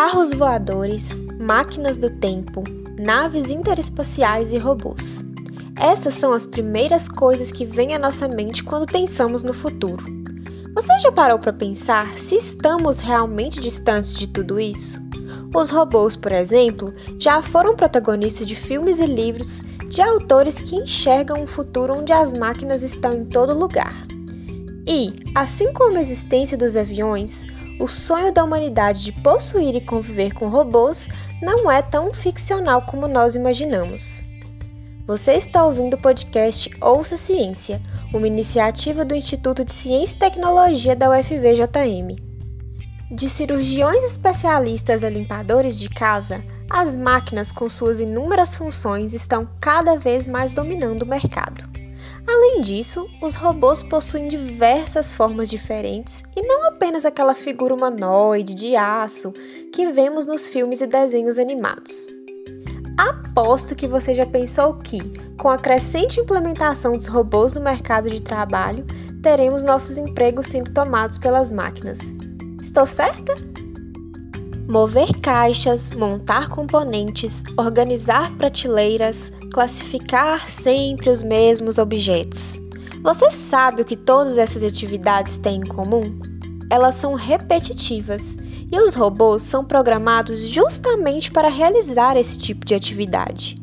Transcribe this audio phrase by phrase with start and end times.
[0.00, 2.64] carros voadores, máquinas do tempo,
[2.98, 5.22] naves interespaciais e robôs.
[5.76, 10.02] Essas são as primeiras coisas que vêm à nossa mente quando pensamos no futuro.
[10.74, 14.98] Você já parou para pensar se estamos realmente distantes de tudo isso?
[15.54, 21.42] Os robôs, por exemplo, já foram protagonistas de filmes e livros de autores que enxergam
[21.42, 23.94] um futuro onde as máquinas estão em todo lugar.
[24.88, 27.44] E, assim como a existência dos aviões,
[27.80, 31.08] o sonho da humanidade de possuir e conviver com robôs
[31.40, 34.26] não é tão ficcional como nós imaginamos.
[35.06, 37.80] Você está ouvindo o podcast Ouça Ciência,
[38.12, 42.16] uma iniciativa do Instituto de Ciência e Tecnologia da UFVJM.
[43.10, 49.98] De cirurgiões especialistas a limpadores de casa, as máquinas com suas inúmeras funções estão cada
[49.98, 51.79] vez mais dominando o mercado.
[52.26, 58.76] Além disso, os robôs possuem diversas formas diferentes e não apenas aquela figura humanoide de
[58.76, 59.32] aço
[59.72, 62.08] que vemos nos filmes e desenhos animados.
[62.96, 65.00] Aposto que você já pensou que,
[65.38, 68.84] com a crescente implementação dos robôs no mercado de trabalho,
[69.22, 71.98] teremos nossos empregos sendo tomados pelas máquinas.
[72.60, 73.34] Estou certa?
[74.70, 82.60] Mover caixas, montar componentes, organizar prateleiras, classificar sempre os mesmos objetos.
[83.02, 86.20] Você sabe o que todas essas atividades têm em comum?
[86.70, 88.36] Elas são repetitivas
[88.70, 93.56] e os robôs são programados justamente para realizar esse tipo de atividade.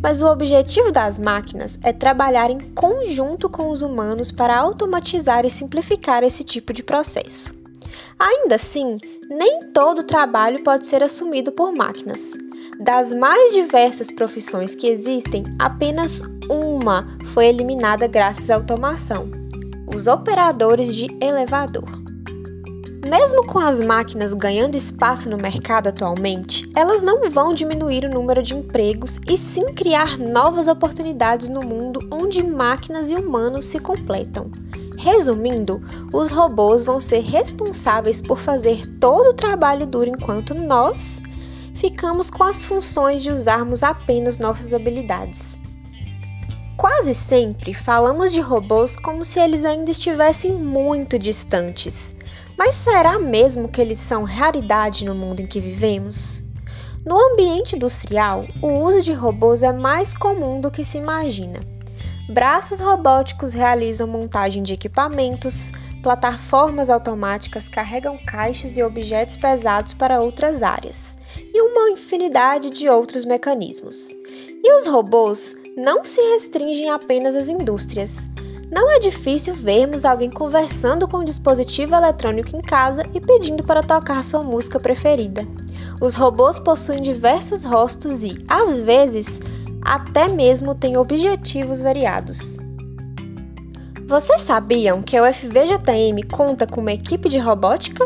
[0.00, 5.50] Mas o objetivo das máquinas é trabalhar em conjunto com os humanos para automatizar e
[5.50, 7.52] simplificar esse tipo de processo.
[8.18, 12.32] Ainda assim, nem todo trabalho pode ser assumido por máquinas.
[12.80, 19.30] Das mais diversas profissões que existem, apenas uma foi eliminada graças à automação:
[19.94, 22.04] os operadores de elevador.
[23.08, 28.42] Mesmo com as máquinas ganhando espaço no mercado atualmente, elas não vão diminuir o número
[28.42, 34.50] de empregos e sim criar novas oportunidades no mundo onde máquinas e humanos se completam.
[35.04, 41.22] Resumindo, os robôs vão ser responsáveis por fazer todo o trabalho duro enquanto nós
[41.74, 45.58] ficamos com as funções de usarmos apenas nossas habilidades.
[46.78, 52.16] Quase sempre falamos de robôs como se eles ainda estivessem muito distantes.
[52.56, 56.42] Mas será mesmo que eles são raridade no mundo em que vivemos?
[57.04, 61.60] No ambiente industrial, o uso de robôs é mais comum do que se imagina.
[62.28, 70.62] Braços robóticos realizam montagem de equipamentos, plataformas automáticas carregam caixas e objetos pesados para outras
[70.62, 74.12] áreas, e uma infinidade de outros mecanismos.
[74.62, 78.26] E os robôs não se restringem apenas às indústrias.
[78.72, 83.82] Não é difícil vermos alguém conversando com um dispositivo eletrônico em casa e pedindo para
[83.82, 85.46] tocar sua música preferida.
[86.00, 89.40] Os robôs possuem diversos rostos e, às vezes,
[89.84, 92.56] até mesmo têm objetivos variados.
[94.06, 98.04] Vocês sabiam que a UFVJM conta com uma equipe de robótica?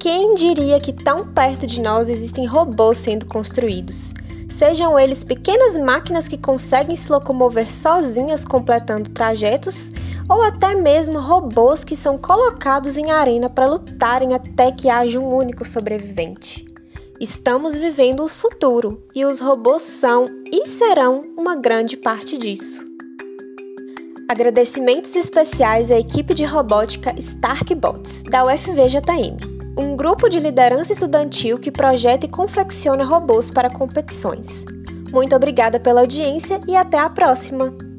[0.00, 4.12] Quem diria que tão perto de nós existem robôs sendo construídos?
[4.52, 9.90] sejam eles pequenas máquinas que conseguem se locomover sozinhas completando trajetos,
[10.28, 15.34] ou até mesmo robôs que são colocados em arena para lutarem até que haja um
[15.34, 16.71] único sobrevivente.
[17.22, 22.84] Estamos vivendo o futuro e os robôs são e serão uma grande parte disso.
[24.28, 31.70] Agradecimentos especiais à equipe de robótica Starkbots, da UFVJM um grupo de liderança estudantil que
[31.70, 34.64] projeta e confecciona robôs para competições.
[35.12, 37.91] Muito obrigada pela audiência e até a próxima!